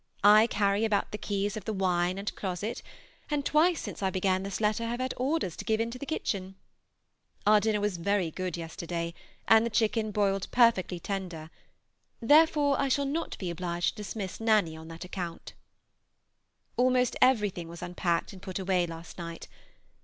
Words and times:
I 0.23 0.47
carry 0.47 0.83
about 0.83 1.11
the 1.11 1.19
keys 1.19 1.55
of 1.55 1.65
the 1.65 1.73
wine 1.73 2.17
and 2.17 2.33
closet, 2.35 2.81
and 3.29 3.45
twice 3.45 3.79
since 3.81 4.01
I 4.01 4.09
began 4.09 4.41
this 4.41 4.59
letter 4.59 4.87
have 4.87 4.99
had 4.99 5.13
orders 5.15 5.55
to 5.57 5.63
give 5.63 5.79
in 5.79 5.91
the 5.91 5.99
kitchen. 6.07 6.55
Our 7.45 7.59
dinner 7.59 7.79
was 7.79 7.97
very 7.97 8.31
good 8.31 8.57
yesterday, 8.57 9.13
and 9.47 9.63
the 9.63 9.69
chicken 9.69 10.09
boiled 10.09 10.49
perfectly 10.49 10.99
tender; 10.99 11.51
therefore 12.19 12.81
I 12.81 12.87
shall 12.87 13.05
not 13.05 13.37
be 13.37 13.51
obliged 13.51 13.89
to 13.89 13.95
dismiss 13.97 14.39
Nanny 14.39 14.75
on 14.75 14.87
that 14.87 15.05
account. 15.05 15.53
Almost 16.77 17.15
everything 17.21 17.67
was 17.67 17.83
unpacked 17.83 18.33
and 18.33 18.41
put 18.41 18.57
away 18.57 18.87
last 18.87 19.19
night. 19.19 19.47